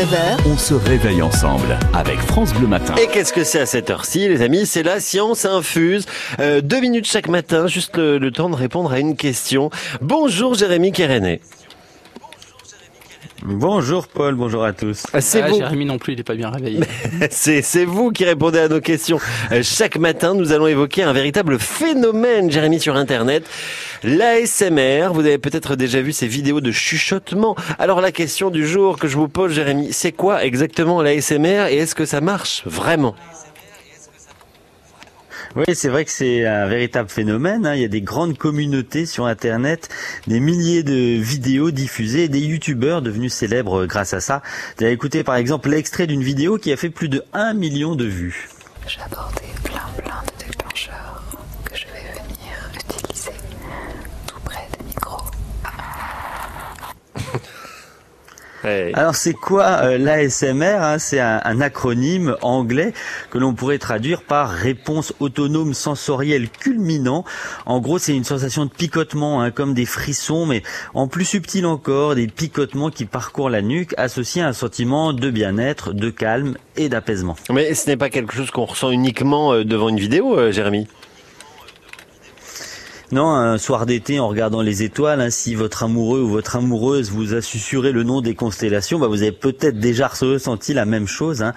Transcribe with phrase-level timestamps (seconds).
[0.00, 2.94] 9h, On se réveille ensemble avec France Bleu Matin.
[2.94, 4.64] Et qu'est-ce que c'est à cette heure-ci, les amis?
[4.64, 6.06] C'est la science infuse.
[6.38, 9.68] Euh, deux minutes chaque matin, juste le, le temps de répondre à une question.
[10.00, 11.40] Bonjour Jérémy Kérené.
[13.42, 15.06] Bonjour Paul, bonjour à tous.
[15.20, 16.80] C'est Ah, vous, Jérémy non plus, il est pas bien réveillé.
[17.30, 19.18] c'est, c'est vous qui répondez à nos questions.
[19.50, 23.44] Euh, chaque matin, nous allons évoquer un véritable phénomène, Jérémy, sur Internet.
[24.02, 27.56] L'ASMR, vous avez peut-être déjà vu ces vidéos de chuchotement.
[27.78, 31.78] Alors la question du jour que je vous pose, Jérémy, c'est quoi exactement l'ASMR et
[31.78, 33.14] est-ce que ça marche vraiment?
[35.56, 37.66] Oui, c'est vrai que c'est un véritable phénomène.
[37.66, 37.74] hein.
[37.74, 39.88] Il y a des grandes communautés sur Internet,
[40.28, 44.42] des milliers de vidéos diffusées, des youtubeurs devenus célèbres grâce à ça.
[44.78, 47.96] Vous avez écouté par exemple l'extrait d'une vidéo qui a fait plus de 1 million
[47.96, 48.48] de vues.
[48.86, 51.22] J'ai apporté plein plein de déclencheurs
[51.64, 53.32] que je vais venir utiliser
[54.28, 55.24] tout près des micros.
[58.64, 60.98] Alors c'est quoi euh, l'ASMR hein?
[60.98, 62.92] C'est un, un acronyme anglais
[63.30, 67.24] que l'on pourrait traduire par réponse autonome sensorielle culminant.
[67.66, 70.62] En gros, c'est une sensation de picotement, hein, comme des frissons, mais
[70.94, 75.30] en plus subtil encore, des picotements qui parcourent la nuque, associés à un sentiment de
[75.30, 77.36] bien-être, de calme et d'apaisement.
[77.50, 80.86] Mais ce n'est pas quelque chose qu'on ressent uniquement euh, devant une vidéo, euh, Jérémy?
[83.12, 87.10] Non, un soir d'été en regardant les étoiles, hein, si votre amoureux ou votre amoureuse
[87.10, 91.08] vous a susurré le nom des constellations, bah, vous avez peut-être déjà ressenti la même
[91.08, 91.42] chose.
[91.42, 91.52] hein.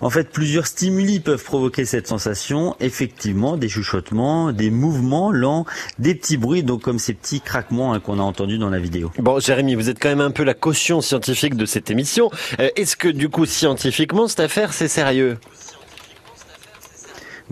[0.00, 2.74] En fait, plusieurs stimuli peuvent provoquer cette sensation.
[2.80, 5.66] Effectivement, des chuchotements, des mouvements lents,
[6.00, 9.12] des petits bruits, donc comme ces petits craquements hein, qu'on a entendus dans la vidéo.
[9.18, 12.28] Bon, Jérémy, vous êtes quand même un peu la caution scientifique de cette émission.
[12.58, 15.38] Euh, Est-ce que du coup, scientifiquement, cette affaire, c'est sérieux?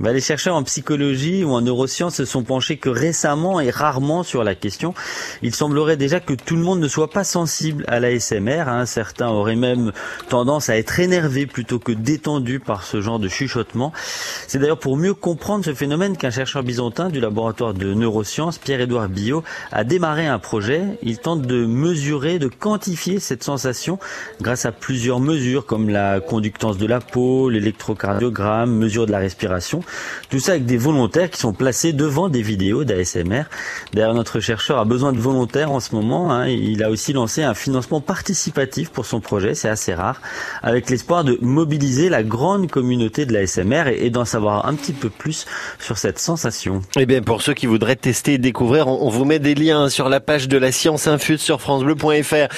[0.02, 4.44] Les chercheurs en psychologie ou en neurosciences se sont penchés que récemment et rarement sur
[4.44, 4.92] la question.
[5.42, 8.68] Il semblerait déjà que tout le monde ne soit pas sensible à la SMR.
[8.68, 8.84] Hein.
[8.84, 9.92] Certains auraient même
[10.28, 13.92] tendance à être énervés plutôt que détendus par ce genre de chuchotement.
[14.46, 19.08] C'est d'ailleurs pour mieux comprendre ce phénomène qu'un chercheur byzantin du laboratoire de neurosciences, Pierre-Édouard
[19.08, 20.82] Billot, a démarré un projet.
[21.02, 23.98] Il tente de mesurer, de quantifier cette sensation
[24.42, 29.82] grâce à plusieurs mesures comme la conductance de la peau, l'électrocardiogramme, mesure de la respiration.
[30.30, 33.44] Tout ça avec des volontaires qui sont placés devant des vidéos d'ASMR.
[33.92, 36.32] D'ailleurs, notre chercheur a besoin de volontaires en ce moment.
[36.32, 36.46] hein.
[36.48, 40.20] Il a aussi lancé un financement participatif pour son projet, c'est assez rare,
[40.62, 44.92] avec l'espoir de mobiliser la grande communauté de l'ASMR et, et d'en savoir un petit
[44.92, 45.46] peu plus
[45.78, 46.82] sur cette sensation.
[46.96, 49.88] Eh bien, pour ceux qui voudraient tester et découvrir, on, on vous met des liens
[49.88, 52.48] sur la page de la science infuse sur francebleu.fr.